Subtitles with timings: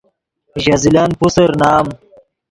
[0.63, 1.85] ژے زلن پوسر نام